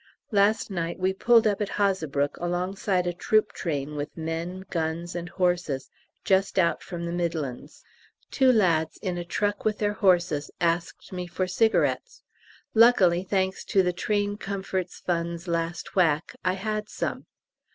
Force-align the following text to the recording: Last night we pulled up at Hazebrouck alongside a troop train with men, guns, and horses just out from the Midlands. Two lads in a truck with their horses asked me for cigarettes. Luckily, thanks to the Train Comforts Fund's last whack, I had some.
Last 0.31 0.71
night 0.71 0.97
we 0.97 1.13
pulled 1.13 1.45
up 1.45 1.61
at 1.61 1.69
Hazebrouck 1.77 2.35
alongside 2.37 3.05
a 3.05 3.13
troop 3.13 3.53
train 3.53 3.95
with 3.95 4.17
men, 4.17 4.65
guns, 4.71 5.13
and 5.13 5.29
horses 5.29 5.91
just 6.25 6.57
out 6.57 6.81
from 6.81 7.05
the 7.05 7.11
Midlands. 7.11 7.83
Two 8.31 8.51
lads 8.51 8.97
in 9.03 9.19
a 9.19 9.23
truck 9.23 9.63
with 9.63 9.77
their 9.77 9.93
horses 9.93 10.49
asked 10.59 11.13
me 11.13 11.27
for 11.27 11.45
cigarettes. 11.45 12.23
Luckily, 12.73 13.21
thanks 13.23 13.63
to 13.65 13.83
the 13.83 13.93
Train 13.93 14.37
Comforts 14.37 14.97
Fund's 15.01 15.47
last 15.47 15.95
whack, 15.95 16.35
I 16.43 16.53
had 16.53 16.89
some. 16.89 17.27